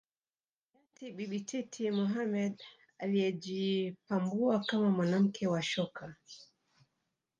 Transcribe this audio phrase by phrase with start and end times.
[0.73, 2.61] Hayati Bibi Titi Mohamed
[2.99, 6.15] aliyejipambua kama mwanamke wa shoka